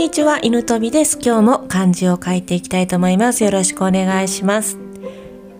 [0.00, 1.18] にちは、犬飛びです。
[1.22, 3.44] 今日も漢字を書いていきたいと思います。
[3.44, 4.78] よろしくお願いします。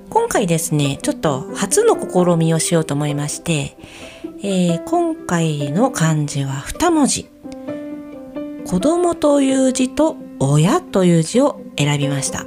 [0.08, 3.76] 今回ですね、ちょっと初の試みをしようと思いまして、
[4.42, 7.28] えー、今回の漢字は2文字。
[8.64, 12.46] 子供という字と親という字を選びました。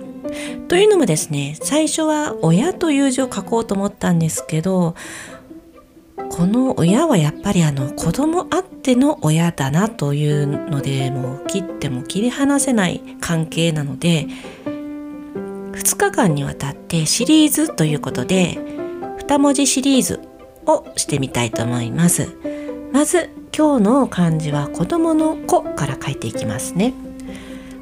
[0.70, 4.96] というのもですね、最初は親という字を書こうと思ったんですけど、
[6.36, 14.26] この親はやっぱりあの子供あっての親だなというのでもう切っても切り離せない関係なので
[14.66, 18.58] 2日間にわたってシリーズということで
[19.28, 20.22] 2文字シリーズ
[20.66, 22.36] をしてみたいと思います。
[22.92, 26.96] まず今日の漢字は子供の子から書いていきますね。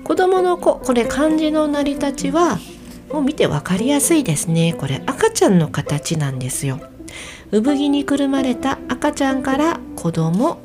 [0.04, 2.60] 子供の子これ漢字の成り立ちは
[3.14, 4.74] もう見て分かりやすいですね。
[4.78, 6.91] これ赤ちゃんの形なんですよ。
[7.52, 10.60] 産着にくるまれた赤ちゃんから子供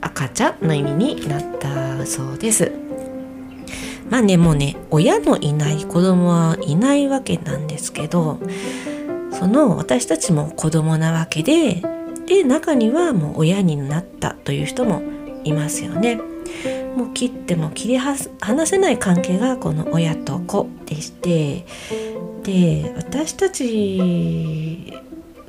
[0.00, 2.72] 赤ちゃんの意味になったそうです
[4.08, 8.38] まあねもうね親のいない子供はいないわけなんですけど
[9.32, 11.82] その私たちも子供なわけで
[12.26, 15.02] で中にはもう親になったという人も
[15.44, 16.20] いますよね。
[16.96, 21.64] もう切っても切り離せない関係がこの親と子でして
[22.42, 24.92] で私たち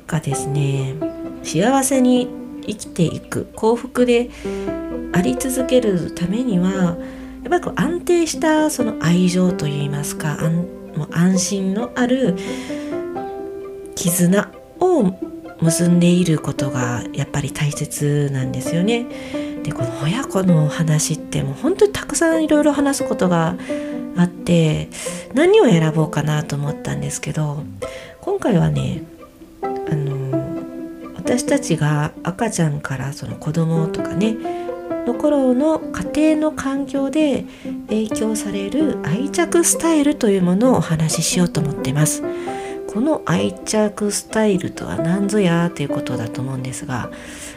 [0.06, 0.94] がですね
[1.42, 2.28] 幸せに
[2.66, 4.30] 生きていく幸福で
[5.12, 6.96] あり続けるためには
[7.42, 10.38] やっぱりこう安定したその愛情といいますか
[10.96, 12.36] もう安心のある
[13.94, 15.12] 絆を
[15.60, 19.06] 結んでいることがやっぱり大切なんですよね。
[19.62, 23.56] でこの親子の話ってもう本当にたくさんいろいろ話すことが
[24.16, 24.90] あって
[25.32, 27.64] 何を選ぼうかなと思ったんですけど
[28.20, 29.02] 今回はね
[31.34, 34.36] 私たちが赤ちゃんからその子供とかね
[35.04, 37.44] の頃の家庭の環境で
[37.88, 42.22] 影響される愛着スタイルというものをお話ししようと思ってます。
[42.92, 47.10] この愛着スタイルとは何ぞやということだと思うんですが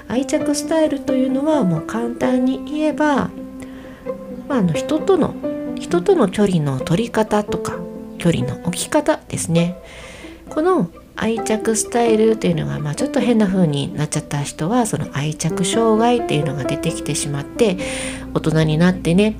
[0.08, 3.30] 愛着スタイルというのはもう簡単に言えば、
[4.48, 5.36] まあ、あの人との
[5.76, 7.78] 人との距離の取り方とか
[8.18, 9.78] 距離の置き方ですね
[10.50, 17.78] この愛着スタイルっていうのが、まあ、ちょっと変な風になっちゃった人はその愛着障害っていうのが出てきてしまって
[18.34, 19.36] 大人になってね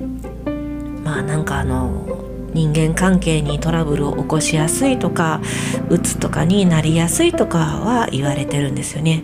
[1.04, 5.40] まあなんかあの人間関係にトラブルを起こしやすいとか
[5.88, 9.22] うつとかになりやすいとかは言われてるんですよね。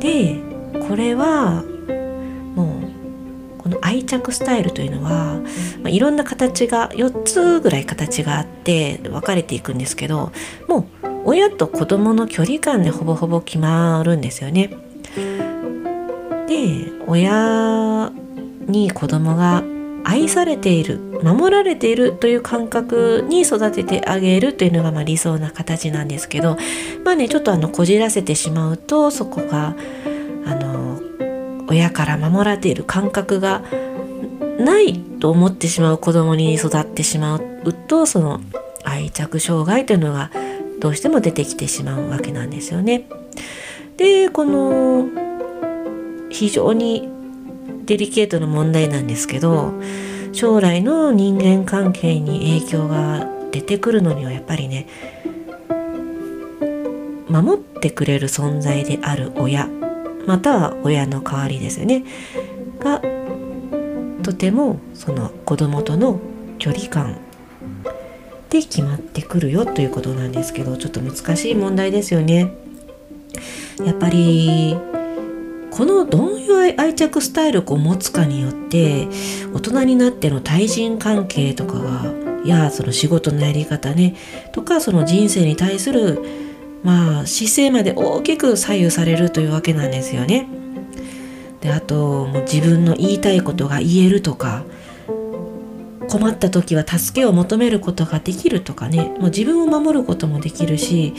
[0.00, 0.40] で
[0.88, 1.62] これは
[2.54, 2.80] も
[3.58, 5.40] うこの愛着スタイルというのは、
[5.82, 10.32] まあ、いろんな形が4つぐらい形があって分かれていくんですけど
[10.68, 14.70] もう親と子供の距離感でほぼほぼ決まるんですよね。
[16.48, 18.12] で親
[18.66, 19.62] に子供が
[20.04, 26.56] 愛されている守られているという感覚に育ててあげるというのがまあ理想な形なんですけど
[27.04, 29.76] まあねちょっとあのこじらせてしまうとそこが
[30.44, 31.00] あの
[31.68, 33.62] 親から守られている感覚が
[34.58, 38.40] ないと思ってしまう子供に育ってしまうとその
[38.84, 40.30] 愛着障害というのが
[40.82, 43.04] どうしても出てきてしまうわけなんですよね。
[43.96, 45.06] でこの
[46.28, 47.08] 非常に
[47.86, 49.74] デリケートな問題なんですけど
[50.32, 54.88] 将来の人間関係に影響が出てくるのにはやっぱりね
[57.28, 59.68] 守ってくれる存在である親
[60.26, 62.02] または親の代わりですよね
[62.80, 63.00] が
[64.24, 66.18] とてもその子供との
[66.58, 67.18] 距離感
[68.52, 72.52] で決まってくるよということなんですけどちょっと難しい問題ですよね。
[73.84, 74.76] やっぱり
[75.70, 79.08] このどういう愛着スタイルを持つかによって
[79.54, 82.12] 大人になっての対人関係とかが
[82.44, 84.16] やその仕事のやり方ね
[84.52, 86.22] とかその人生に対する
[86.82, 90.46] まあ姿勢まで大きく左右されるというわけなんですよね。
[91.62, 94.64] であともう自分の言いたいことが言えるとか
[96.12, 101.14] 困った時は助けを求めることができるとかねもう自分を守ることもできるし、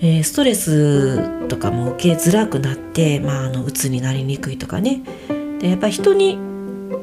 [0.00, 5.00] えー、ストレスとかも受けづらくなって、まあ、あの鬱になりにくいとかね
[5.60, 6.38] でやっぱ人に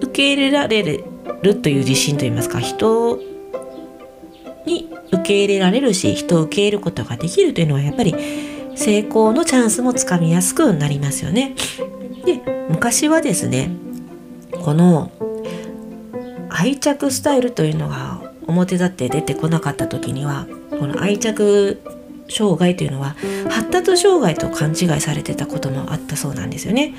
[0.01, 1.03] 受け入れられ
[1.41, 3.17] るという自信といいますか人
[4.67, 8.13] に受け入れられるし人を受け入れることができるというのはやっぱり
[8.75, 11.55] 成功のチャンスもつかみやすくなりますよね。
[12.23, 12.39] で
[12.69, 13.71] 昔はですね
[14.63, 15.11] この
[16.55, 21.81] 愛着スタイルというのが表立って出てこなかった時にはこの愛着
[22.29, 23.15] 障害というのは
[23.49, 26.93] 発達障害と勘違いされてたこともあったそうなんですよね。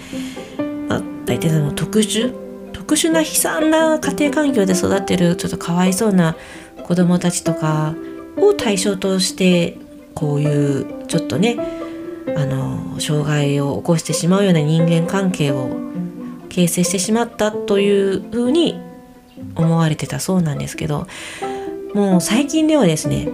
[0.89, 2.35] まあ、大体その特殊
[2.73, 6.37] 特殊な悲惨な家庭環境で育ってるちょっとかわいそうな
[6.83, 7.95] 子供たちとか
[8.37, 9.79] を対象として
[10.15, 11.57] こういうちょっとね
[12.37, 15.71] あの障害を起こしてしまうような人間関係を
[16.51, 18.84] 形成してしまったというふうに
[19.55, 21.07] 思われてたそうなんですけど
[21.95, 23.29] もう最近ではですね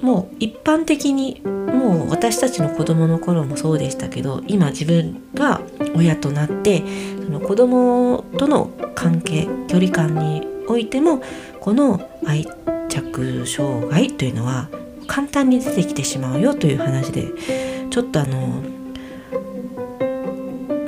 [0.00, 5.62] もう一般的にもう私たちの子供の頃もそうでしたけど今自分が
[5.96, 6.82] 親となって
[7.24, 11.22] その子供との関係距離感においても
[11.60, 12.46] この愛
[12.88, 14.68] 着障害というのは
[15.06, 17.28] 簡単に出てきてしまうよという話で
[17.90, 18.62] ちょっとあの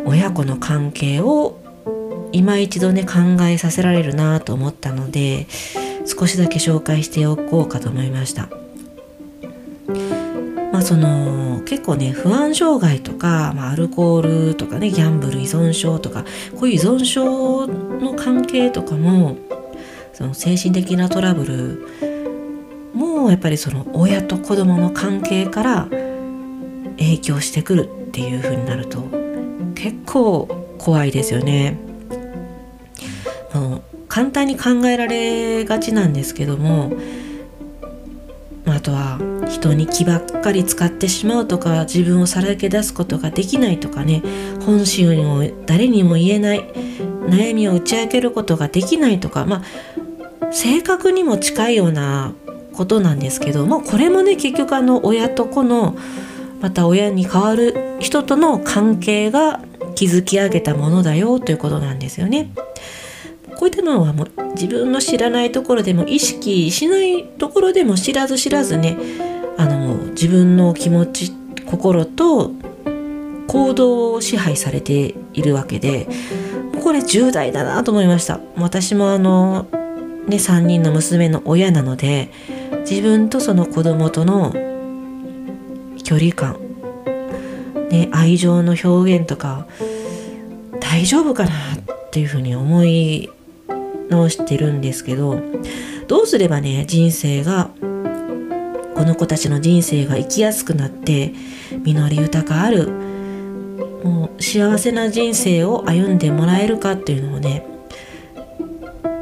[0.04, 1.58] 親子の関係を
[2.32, 5.46] 今一度ね考えさせられるなと思ったので
[6.06, 8.48] 少しだけ紹介しておこうかと思いました。
[10.72, 16.24] まあその結構ね不安障害とか、まあ、アルコールとかねギャンブル依存症とか
[16.54, 19.36] こういう依存症の関係とかも
[20.12, 21.88] その精神的なトラブル
[22.94, 25.88] もやっぱりその親と子供の関係から
[26.98, 29.02] 影響してくるっていう風になると
[29.74, 30.46] 結構
[30.78, 31.85] 怖いですよね。
[34.16, 36.90] 簡単に考えられがちなんですけども
[38.64, 44.22] あとは人に気ばっかり使ってしまうとか自分をさらけ出すことができないとかね
[44.64, 46.60] 本心を誰にも言えない
[47.28, 49.62] 悩みを打ち明けることができないとかま
[50.40, 52.32] あ性格にも近いような
[52.72, 55.94] ことなんですけどもこれもね結局あの親と子の
[56.62, 59.60] また親に代わる人との関係が
[59.94, 62.50] 築き上げたものだよということなんですよね。
[63.56, 68.96] こういったのはもう自分の知らないところでも意識しないところでも知らず知らずね
[69.56, 71.32] あの自分の気持ち
[71.66, 72.52] 心と
[73.48, 76.06] 行動を支配されているわけで
[76.82, 78.40] これ重大だなと思いました。
[78.56, 79.66] 私もあの
[80.28, 82.30] ね3人の娘の親なので
[82.88, 84.52] 自分とその子供との
[86.04, 86.56] 距離感、
[87.90, 89.66] ね、愛情の表現とか
[90.80, 93.30] 大丈夫かなっていうふうに思い
[94.10, 95.40] 直してるんですけど
[96.06, 97.70] どうすればね人生が
[98.94, 101.32] この子たちの人生が生きやすくなって
[101.84, 102.88] 実り豊かある
[104.02, 107.66] もう幸せな人生を歩んでもらえるかっていうのをね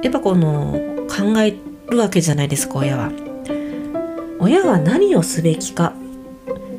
[0.02, 1.56] やっぱこの考え
[1.90, 3.10] るわけじゃないですか親は。
[4.38, 5.94] 親は何をすべきか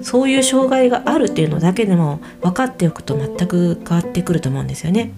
[0.02, 5.14] そういう障害があるっていうのだけでも分かっておくと全く変わってくると思うんですよね。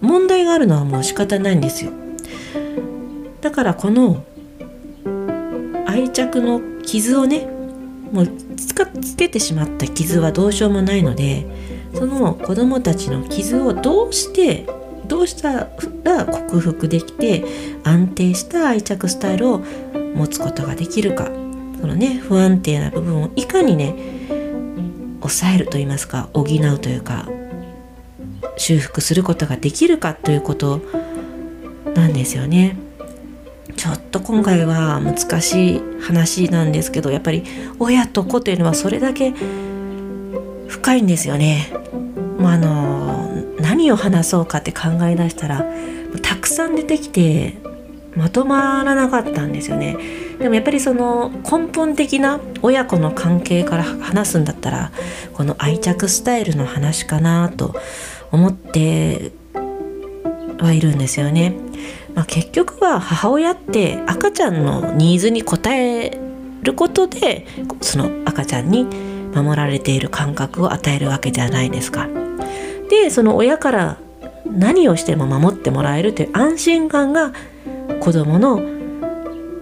[0.00, 1.92] 問題があるのはもう仕方ないんですよ。
[3.40, 4.24] だからこの
[5.86, 7.46] 愛着の傷をね
[8.12, 8.28] もう
[9.00, 11.46] つけてしまった傷はどうしようもないので
[11.94, 14.66] その子供たちの傷をどうして
[15.06, 15.68] どうした
[16.04, 17.44] ら克服できて
[17.84, 19.58] 安定した愛着スタイルを
[20.14, 21.26] 持つことができるか
[21.80, 23.94] そのね不安定な部分をいかにね
[25.20, 26.46] 抑えると言いますか補う
[26.78, 27.28] というか
[28.58, 30.82] 修復することができるかということ
[31.94, 32.76] なんですよね。
[33.76, 37.44] ちょっと今回は難しい話なんですけどやっぱり
[37.78, 39.32] 親と子というのはそれだけ
[40.66, 41.72] 深いんですよね。
[42.38, 45.64] まあ、あの何を話そうかって考え出したら
[46.22, 47.58] たくさん出てきて
[48.16, 49.96] まとまらなかったんですよね。
[50.38, 54.92] でもやっぱりその根本的な親子の関係から話すんだったら
[55.34, 57.74] この愛着スタイルの話かなと
[58.30, 59.32] 思って
[60.58, 61.54] はいるんですよね。
[62.14, 66.18] まあ、結局は母親って赤ちゃんのニーズに応え
[66.62, 67.46] ることで
[67.80, 68.84] その赤ちゃんに
[69.34, 72.08] 守られている感覚を与えるわけじゃないですか。
[72.90, 73.98] でその親から
[74.46, 77.32] 何をしても守ってもらえるという安心感が
[78.00, 78.62] 子どもの、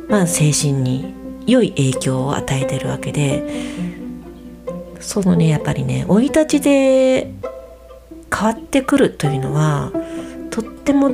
[0.09, 1.13] まあ、精神に
[1.47, 3.45] 良い影響を与えてるわけで
[5.01, 7.31] そのねやっぱりね生い立ちで
[8.35, 9.93] 変わってくるというのは
[10.51, 11.13] とっても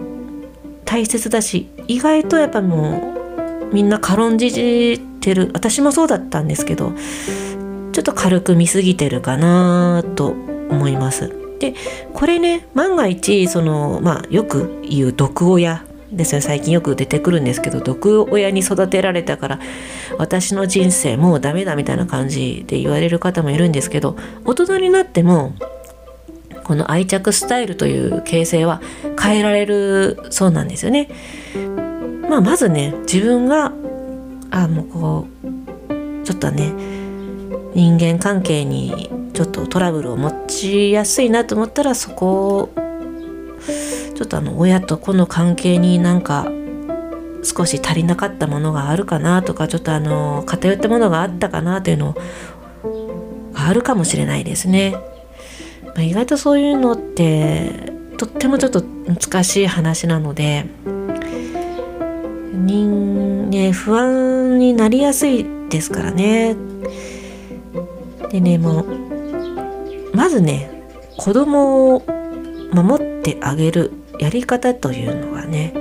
[0.84, 3.12] 大切だし意外とやっぱも
[3.70, 6.92] うみんな軽んじてる私もそうだったんですけど
[7.92, 11.32] ちょっと軽く見すぎてるかなと思います。
[11.58, 11.74] で
[12.12, 19.60] これね万が一そのまあよく言う毒親ですね最近よく出てくるんですけど毒親に育てられたから
[20.18, 25.54] 私の人生もうダメだみたいな感じで言われる方もいるんですけど大人になっても
[26.64, 28.80] この愛着スタイルという形成は
[29.20, 31.08] 変えられるそうなんですよね。
[32.28, 33.72] まあ、まずね自分が
[34.50, 36.72] あもうこうちょっとね
[37.74, 42.74] 人間関係にちょっとトラブルを持ちやすいなと思ったらそこを
[44.14, 46.50] ちょっとあの親と子の関係になんか
[47.42, 52.14] 少し足りなかったものがあるかなとかちょっとあの偏ったものがあったかなというの
[53.52, 54.94] があるかもしれないですね。
[55.94, 60.66] まあ、意外とそういうのってとってもちょっと難しい話なので
[62.54, 66.54] 人ね不安になりやすいですからね。
[68.30, 68.86] でねもう
[70.14, 70.70] まずね
[71.16, 72.02] 子供を
[72.72, 75.74] 守ってあげるやり方というのはね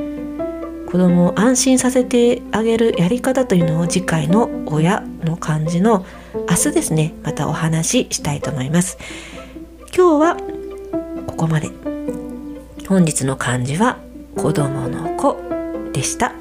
[0.91, 6.05] 子供を安心させてあげるやり方というのを次回の親の漢字の
[6.49, 8.97] 明日ですねまたお話ししたいと思います
[9.93, 10.37] 今日は
[11.27, 11.69] ここまで。
[12.87, 13.97] 本日の漢字は
[14.35, 15.37] 子供の子
[15.93, 16.33] でした。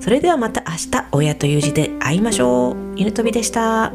[0.00, 2.76] それではまた明日親という字で会いましょう。
[2.96, 3.92] 犬飛びでした。